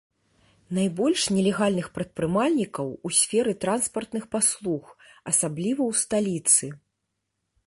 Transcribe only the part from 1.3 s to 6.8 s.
нелегальных прадпрымальнікаў у сферы транспартных паслуг, асабліва ў сталіцы.